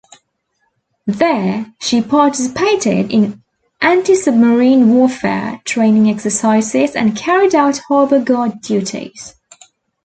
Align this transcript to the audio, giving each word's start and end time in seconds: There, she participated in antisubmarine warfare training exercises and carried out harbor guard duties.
There, 1.05 1.71
she 1.79 2.01
participated 2.01 3.11
in 3.11 3.43
antisubmarine 3.83 4.87
warfare 4.87 5.61
training 5.63 6.09
exercises 6.09 6.95
and 6.95 7.15
carried 7.15 7.53
out 7.53 7.77
harbor 7.87 8.19
guard 8.19 8.61
duties. 8.61 9.35